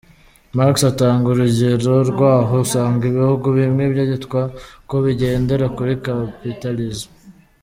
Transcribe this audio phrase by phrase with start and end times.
[0.57, 4.41] Marx atanga urugero rw’aho usanga ibihugu bimwe byitwa
[4.89, 7.09] ko bigendera kuri Capitalism.